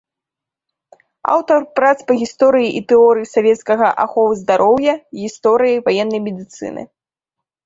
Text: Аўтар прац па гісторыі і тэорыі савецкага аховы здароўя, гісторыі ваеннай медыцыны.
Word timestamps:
Аўтар 1.33 1.59
прац 1.79 1.91
па 2.07 2.13
гісторыі 2.21 2.69
і 2.79 2.81
тэорыі 2.93 3.27
савецкага 3.35 3.91
аховы 4.05 4.33
здароўя, 4.41 4.93
гісторыі 5.21 5.83
ваеннай 5.91 6.21
медыцыны. 6.31 6.81